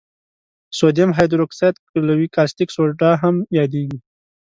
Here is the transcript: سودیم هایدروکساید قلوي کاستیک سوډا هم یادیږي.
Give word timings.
سودیم 0.77 1.11
هایدروکساید 1.17 1.75
قلوي 1.91 2.27
کاستیک 2.35 2.69
سوډا 2.75 3.11
هم 3.21 3.35
یادیږي. 3.57 3.97